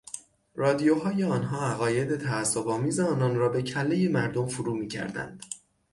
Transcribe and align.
رادیوهای 0.55 1.23
آنها 1.23 1.67
عقاید 1.67 2.15
تعصبآمیز 2.19 2.99
آنان 2.99 3.35
را 3.35 3.49
به 3.49 3.61
کلهی 3.61 4.07
مردم 4.07 4.47
فرو 4.47 4.73
میکردند. 4.75 5.43